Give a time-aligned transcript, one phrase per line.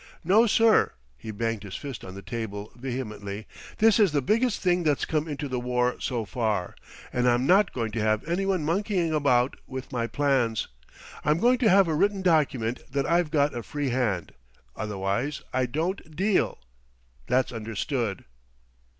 [0.23, 3.45] "No, sir," he banged his fist on the table vehemently.
[3.77, 6.73] "This is the biggest thing that's come into the war so far,
[7.13, 10.67] and I'm not going to have anyone monkeying about with my plans.
[11.23, 14.33] I'm going to have a written document that I've got a free hand,
[14.75, 16.57] otherwise I don't deal,
[17.27, 18.25] that's understood."